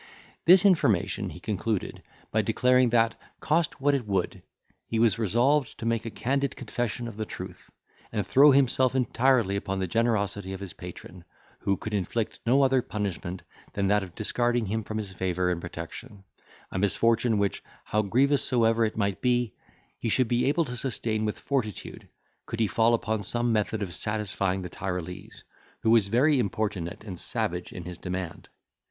[0.45, 2.01] This information he concluded,
[2.31, 4.41] by declaring that, cost what it would,
[4.87, 7.69] he was resolved to make a candid confession of the truth,
[8.11, 11.23] and throw himself entirely upon the generosity of his patron,
[11.59, 13.43] who could inflict no other punishment
[13.73, 18.83] than that of discarding him from his favour and protection,—a misfortune which, how grievous soever
[18.83, 19.53] it might be,
[19.99, 22.09] he should be able to sustain with fortitude,
[22.47, 25.43] could he fall upon some method of satisfying the Tyrolese,
[25.83, 28.49] who was very importunate and savage in his demand.